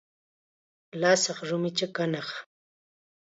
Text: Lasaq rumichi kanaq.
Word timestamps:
Lasaq 0.99 1.37
rumichi 1.47 1.87
kanaq. 1.95 2.29